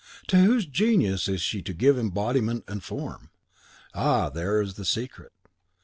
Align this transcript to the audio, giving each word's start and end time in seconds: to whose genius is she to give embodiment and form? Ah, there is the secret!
to 0.25 0.37
whose 0.39 0.65
genius 0.65 1.27
is 1.27 1.41
she 1.43 1.61
to 1.61 1.75
give 1.75 1.95
embodiment 1.95 2.63
and 2.67 2.83
form? 2.83 3.29
Ah, 3.93 4.29
there 4.31 4.59
is 4.59 4.73
the 4.73 4.83
secret! 4.83 5.31